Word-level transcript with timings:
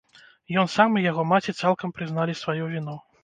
Ён 0.61 0.69
сам 0.75 0.95
і 1.01 1.03
яго 1.11 1.25
маці 1.33 1.53
цалкам 1.61 1.93
прызналі 1.99 2.37
сваю 2.43 2.73
віну. 2.75 2.99